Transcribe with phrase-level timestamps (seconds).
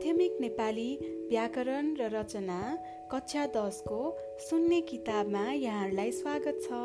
[0.00, 0.96] माध्यमिक नेपाली
[1.28, 2.58] व्याकरण र रचना
[3.12, 3.96] कक्षा दसको
[4.40, 6.78] सुन्ने किताबमा यहाँहरूलाई स्वागत छ।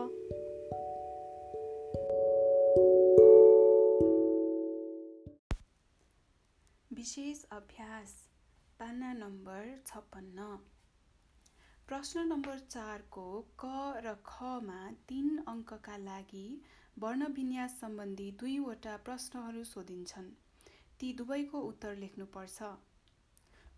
[6.91, 8.11] विशेष अभ्यास
[8.79, 10.47] पाना नम्बर छप्पन्न।
[11.87, 13.27] प्रश्न नम्बर चारको
[13.63, 13.71] क
[14.05, 16.47] र खमा तिन अङ्कका लागि
[16.99, 20.29] वर्णविन्यास सम्बन्धी दुईवटा प्रश्नहरू सोधिन्छन्।
[20.99, 22.75] ती दुवैको उत्तर लेख्नुपर्छ।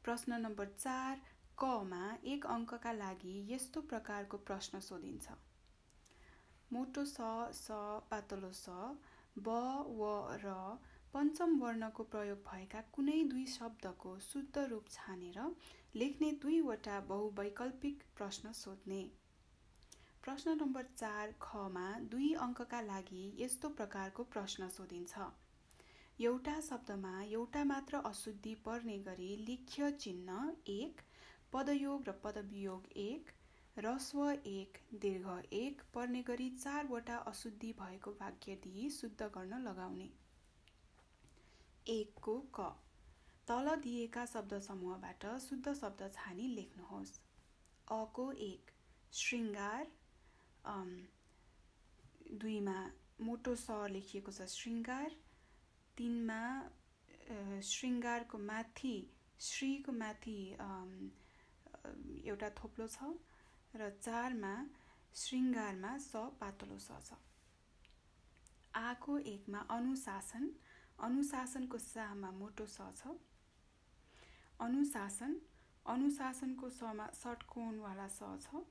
[0.07, 1.21] प्रश्न नम्बर चार
[1.59, 2.01] कमा
[2.33, 5.33] एक अङ्कका लागि यस्तो प्रकारको प्रश्न सोधिन्छ।
[6.71, 7.79] मोटो स स
[8.11, 8.75] पातलो स
[9.39, 9.55] ब
[9.97, 10.11] व
[10.43, 10.53] र
[11.13, 15.39] पञ्चम वर्णको प्रयोग भएका कुनै दुई शब्दको शुद्ध रूप छानेर
[15.95, 19.01] लेख्ने दुईवटा बहुवैकल्पिक प्रश्न सोध्ने।
[20.23, 21.85] प्रश्न नम्बर चार खमा
[22.15, 25.27] दुई अङ्कका लागि यस्तो प्रकारको प्रश्न सोधिन्छ।
[26.19, 31.01] एउटा शब्दमा एउटा मात्र अशुद्धि पर्ने गरी लिख्य चिन्ह एक
[31.53, 33.29] पदयोग र पदवियोग एक
[33.77, 40.09] रस्व एक दीर्घ एक पर्ने गरी चारवटा अशुद्धि भएको वाक्य दिई शुद्ध गर्न लगाउने।
[41.87, 42.65] एकको क।
[43.47, 47.13] तल दिएका शब्द समूहबाट शुद्ध शब्द छानी लेख्नुहोस्।
[47.91, 48.71] अको एक।
[49.13, 49.87] श्रृङ्गार
[52.35, 52.79] दुईमा
[53.21, 55.15] मोटो स लेखिएको छ। श्रृङ्गार
[55.97, 56.41] तिनमा
[57.69, 58.95] श्रृङ्गारको माथि
[59.47, 60.39] श्रीको माथि
[62.31, 62.97] एउटा थोप्लो छ
[63.79, 64.53] र चारमा
[65.21, 67.09] श्रृङ्गारमा स पातलो स छ।
[68.75, 70.43] आको एकमा अनुशासन
[70.99, 73.01] अनुशासनको सामा मोटो स छ।
[74.59, 75.31] अनुशासन
[75.85, 78.63] अनुशासनको समा षटकोणवाला स छ।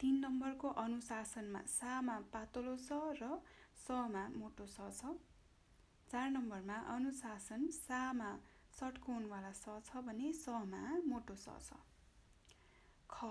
[0.00, 2.88] तिन नम्बरको अनुशासनमा सामा पातलो स
[3.20, 3.22] र
[3.86, 5.02] समा मोटो स छ।
[6.10, 8.30] चार नम्बरमा अनुशासन सामा
[8.78, 11.76] षटकोणवाला स छ भने समा मोटो स छ।
[13.10, 13.28] ख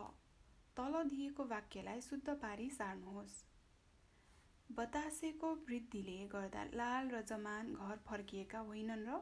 [0.78, 3.36] तल दिएको वाक्यलाई शुद्ध पारी सार्नुहोस्।
[4.70, 9.20] बतासेको वृद्धिले गर्दा लाल र जमान घर फर्किएका होइनन् र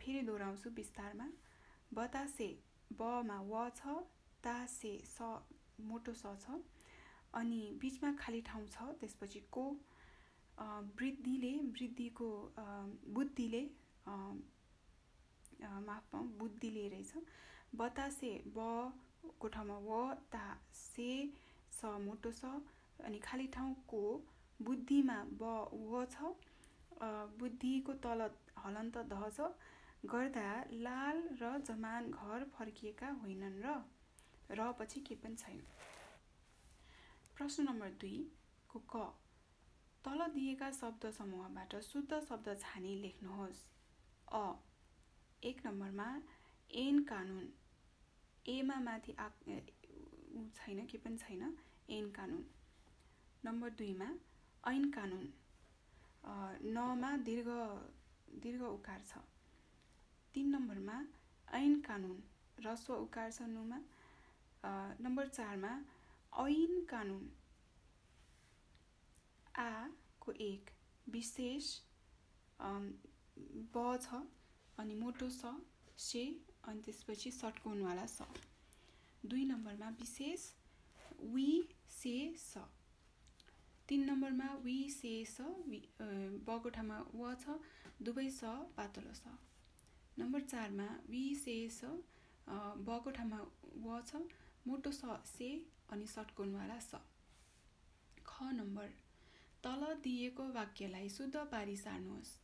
[0.00, 1.28] फेरि दोहोऱ्याउँछु विस्तारमा।
[1.92, 2.48] बतासे
[3.00, 3.96] बमा व छ
[4.44, 5.30] तासे स
[5.88, 6.60] मोटो स छ
[7.34, 9.64] अनि बिचमा खाली ठाउँ छ त्यसपछि को
[10.60, 12.28] वृद्धिले वृद्धिको
[13.14, 13.62] बुद्धिले
[15.86, 17.12] माफ बुद्धिले रहेछ।
[17.74, 20.44] बतासे बको ठाउँमा व ता
[20.74, 21.10] से
[21.72, 22.44] स मोटो स
[23.04, 24.02] अनि खाली ठाउँको
[24.60, 25.42] बुद्धिमा ब
[25.90, 26.34] व छ।
[27.40, 28.20] बुद्धिको तल
[28.58, 29.52] हलन्त ध छ।
[30.04, 33.74] गर्दा लाल र जमान घर फर्किएका होइनन् र
[34.58, 35.60] र पछि के पनि छैन।
[37.36, 38.94] प्रश्न नम्बर दुईको क?
[40.04, 43.60] तल दिएका शब्द समूहबाट शुद्ध शब्द छानी लेख्नुहोस्।
[44.32, 44.42] अ।
[45.42, 46.06] एक नम्बरमा
[46.70, 47.52] एन कानुन।
[48.46, 49.28] एमा माथि आ
[50.56, 51.42] छैन के पनि छैन
[51.90, 52.44] एन कानुन।
[53.44, 54.08] नम्बर दुईमा
[54.64, 55.26] ऐन कानुन।
[56.74, 57.48] नमा दीर्घ
[58.42, 59.18] दीर्घ उकार छ।
[60.34, 60.96] तिन नम्बरमा
[61.48, 62.16] ऐन कानुन।
[62.58, 63.78] रस्व उकार छ नुमा।
[65.04, 65.72] नम्बर चारमा
[66.32, 67.24] ऐन कानुन।
[69.60, 70.70] आको एक
[71.06, 71.66] विशेष
[73.74, 74.22] ब छ
[74.78, 75.52] अनि मोटो स
[75.98, 76.24] से
[76.68, 78.22] अनि त्यसपछि षटकोणवाला स।
[79.24, 80.40] दुई नम्बरमा विशेष
[81.34, 81.50] वी
[81.92, 82.64] से स।
[83.88, 85.36] तिन नम्बरमा वी से स
[86.46, 87.58] बको ठाउँमा व छ
[88.02, 89.36] दुवै स पातलो स।
[90.18, 91.92] नम्बर चारमा वी से स
[92.88, 93.40] बको ठाउँमा
[93.84, 94.22] व छ
[94.66, 95.48] मोटो स से
[95.92, 97.00] अनि षटकोणवाला स।
[98.26, 98.88] ख नम्बर
[99.64, 102.38] तल दिएको वाक्यलाई शुद्ध पारी सार्नुहोस्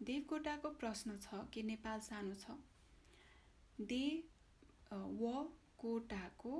[0.00, 2.56] देवकोटाको प्रश्न छ के नेपाल सानो छ?
[3.82, 4.04] दे
[4.92, 5.32] व
[5.78, 6.52] कोटाको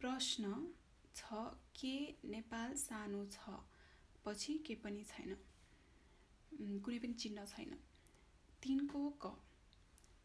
[0.00, 0.52] प्रश्न
[1.16, 1.40] छ
[1.76, 1.94] के
[2.24, 3.54] नेपाल सानो छ
[4.24, 5.36] पछि के पनि छैन।
[6.80, 7.78] कुनै पनि चिन्ह छैन।
[8.62, 9.32] तिनको क।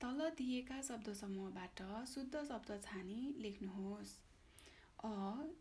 [0.02, 4.14] तल दिएका शब्द समूहबाट शुद्ध शब्द छानी लेख्नुहोस्।
[5.04, 5.14] अ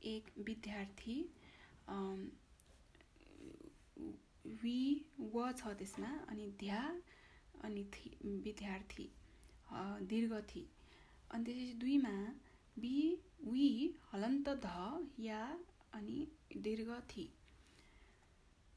[0.05, 1.17] एक विद्यार्थी
[4.62, 4.79] वि
[5.35, 6.81] व छ त्यसमा अनि ध्या
[7.64, 8.11] अनि थि
[8.44, 9.06] विद्यार्थी
[10.11, 10.62] दीर्घ थि
[11.31, 12.17] अनि त्यसपछि दुईमा
[12.76, 12.96] बि
[13.44, 13.69] वि
[14.12, 14.69] हलन्त ध
[15.20, 15.41] या
[15.94, 16.26] अनि
[16.56, 17.25] दीर्घ थि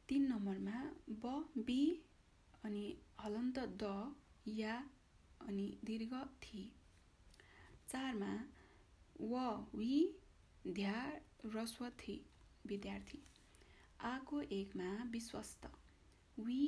[0.09, 0.79] तिन नम्बरमा
[1.23, 1.81] ब बि
[2.63, 2.85] अनि
[3.19, 3.93] हलन्त द
[4.57, 4.75] या
[5.47, 6.13] अनि दीर्घ
[6.43, 6.61] थि
[7.89, 8.33] चारमा
[9.21, 9.95] व वि
[10.67, 10.99] ध्या
[11.55, 12.15] रस्व थि
[12.65, 13.19] विद्यार्थी।
[13.99, 15.69] आको एकमा विश्वस्त।
[16.37, 16.59] वि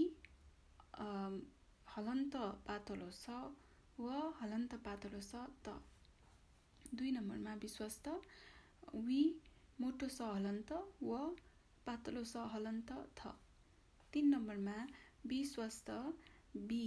[1.88, 2.36] हलन्त
[2.66, 3.38] पातलो स
[3.98, 5.78] व हलन्त पातलो स त।
[6.94, 8.08] दुई नम्बरमा विश्वस्त।
[9.04, 9.20] वि
[9.80, 10.72] मोटो स हलन्त
[11.04, 11.20] व
[11.88, 13.34] पातलो स हलन्त थ।
[14.14, 14.78] तिन नम्बरमा
[15.28, 15.90] विश्वस्त।
[16.66, 16.82] बि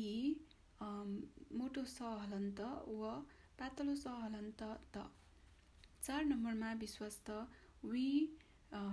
[1.59, 2.61] मोटो स हलन्त
[2.93, 3.11] व
[3.59, 5.05] पातलो स हलन्त त
[6.03, 7.31] चार नम्बरमा विश्वस्त।
[7.85, 8.07] वि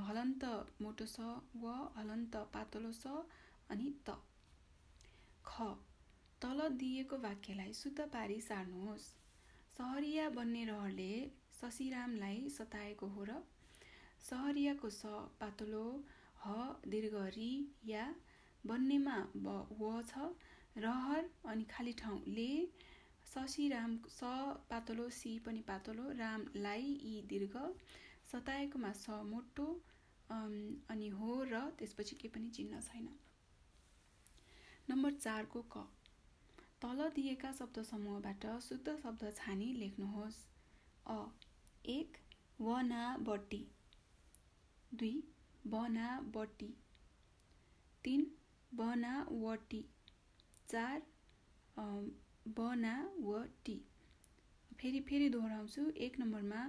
[0.04, 0.44] हलन्त
[0.80, 1.28] मोटो स
[1.58, 3.14] व हलन्त पातलो स
[3.70, 4.18] अनि त।
[5.46, 5.68] ख।
[6.42, 9.08] तल दिएको वाक्यलाई शुद्ध पारी सार्नुहोस्।
[9.78, 11.10] सहरिया बन्ने रहरले
[11.56, 13.38] शशिरामलाई सताएको हो र
[14.22, 15.84] सहरियाको स पातलो
[16.40, 16.56] ह
[16.88, 17.52] दीर्घ रि
[17.86, 18.06] या
[18.64, 20.30] बन्नेमा ब व छ।
[20.78, 22.50] रहर अनि खाली ठाउँ ले
[23.28, 24.32] शशिराम स
[24.70, 27.56] पातलो सी पनि पातलो रामलाई यी दीर्घ
[28.30, 29.68] सताएकोमा स मोटो
[30.90, 33.08] अनि हो र त्यसपछि के पनि चिन्ह छैन।
[34.90, 35.86] नम्बर चारको क।
[36.82, 40.38] तल दिएका शब्द समूहबाट शुद्ध शब्द छानी लेख्नुहोस्।
[41.08, 41.18] अ।
[41.90, 42.18] एक
[42.60, 43.62] वना बट्टी
[44.92, 45.16] दुई
[45.68, 46.74] बना बट्टी
[48.04, 48.26] तिन
[48.72, 49.84] बना वटी
[50.70, 51.02] चार
[52.58, 53.78] बना वटी
[54.80, 56.62] फेरि फेरि दोहोऱ्याउँछु। एक नम्बरमा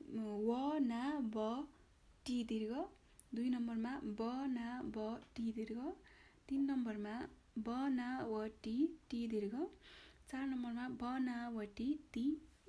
[0.00, 1.02] व ना
[1.34, 1.44] ब
[2.26, 2.72] टी दीर्घ।
[3.34, 4.66] दुई नम्बरमा ब ना
[4.96, 5.06] ब
[5.36, 5.78] टी दीर्घ।
[6.48, 7.14] तिन नम्बरमा
[7.58, 8.74] ब ना व टी
[9.10, 9.54] टी दीर्घ।
[10.30, 12.24] चार नम्बरमा ब ना व टी ती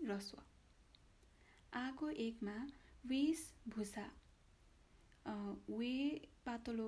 [0.10, 0.38] रस्व
[1.74, 2.56] आगो एकमा
[3.12, 3.44] वेश
[3.76, 4.06] भूषा।
[5.80, 5.94] वे
[6.46, 6.88] पातलो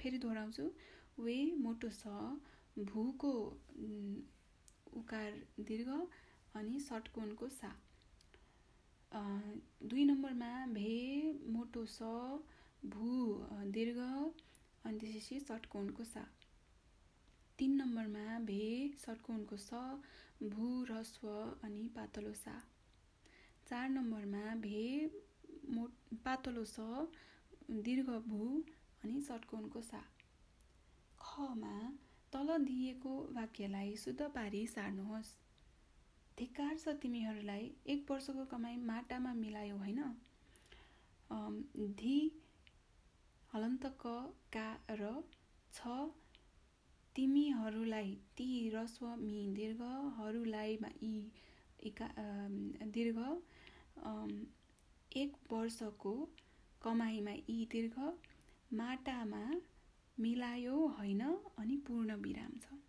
[0.00, 0.64] फेरि दोहोऱ्याउँछु।
[1.24, 2.02] वे मोटो स
[2.90, 3.32] भूको
[5.00, 5.30] उकार
[5.68, 5.88] दीर्घ
[6.58, 7.70] अनि षटकोणको सा।
[9.12, 10.90] दुई नम्बरमा भे
[11.52, 12.10] मोटो स
[12.92, 13.08] भू
[13.76, 16.22] दीर्घ अनि त्यसपछि षटकोणको सा।
[17.58, 18.66] तिन नम्बरमा भे
[19.04, 19.80] षटकोणको स
[20.52, 21.26] भू रस्व
[21.64, 22.54] अनि पातलो सा।
[23.68, 24.84] चार नम्बरमा भे
[25.74, 25.88] मो
[26.24, 26.78] पातलो स
[27.84, 28.46] दीर्घ भू
[29.02, 30.02] अनि षटकोणको सा।
[31.18, 31.76] खमा
[32.32, 35.36] तल दिएको वाक्यलाई शुद्ध पारी सार्नुहोस्।
[36.40, 37.64] धिक्कार छ तिमीहरूलाई
[37.94, 40.00] एक वर्षको कमाई माटामा मिलायो होइन।
[41.96, 42.16] धि
[43.50, 45.10] हलन्त क र
[45.74, 45.94] छ
[47.16, 51.92] तिमीहरूलाई ती रस्व मि दीर्घहरूलाई यी
[52.94, 53.18] दीर्घ
[55.12, 56.12] एक वर्षको
[56.82, 57.96] कमाइमा यी दीर्घ
[58.74, 59.42] माटामा
[60.18, 61.22] मिलायो होइन
[61.58, 62.80] अनि पूर्ण विराम छ।